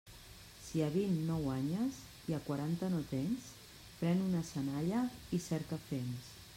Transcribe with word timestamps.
Si 0.67 0.79
a 0.85 0.87
vint 0.95 1.19
no 1.27 1.35
guanyes 1.43 1.99
i 2.33 2.37
a 2.39 2.41
quaranta 2.47 2.91
no 2.95 3.03
tens, 3.13 3.53
pren 4.01 4.27
una 4.31 4.45
senalla 4.53 5.07
i 5.39 5.45
cerca 5.51 5.85
fems. 5.91 6.33